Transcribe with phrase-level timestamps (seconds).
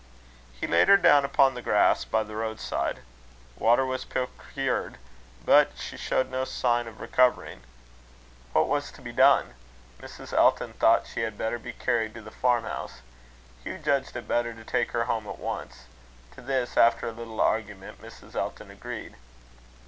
[0.59, 3.01] He laid her down upon the grass by the roadside.
[3.55, 4.97] Water was procured,
[5.45, 7.61] but she showed no sign of recovering.
[8.51, 9.53] What was to be done?
[10.01, 10.33] Mrs.
[10.33, 13.01] Elton thought she had better be carried to the farm house.
[13.63, 15.85] Hugh judged it better to take her home at once.
[16.33, 18.33] To this, after a little argument, Mrs.
[18.33, 19.13] Elton agreed.